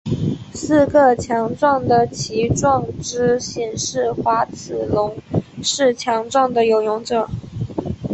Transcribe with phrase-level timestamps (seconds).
[0.55, 5.15] 四个强壮的鳍状肢显示滑齿龙
[5.61, 7.29] 是强壮的游泳者。